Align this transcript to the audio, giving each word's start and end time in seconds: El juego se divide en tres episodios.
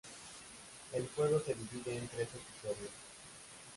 El 0.93 1.07
juego 1.15 1.39
se 1.41 1.53
divide 1.53 1.95
en 1.95 2.07
tres 2.07 2.27
episodios. 2.33 2.89